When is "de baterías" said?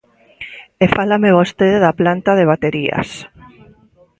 2.39-3.09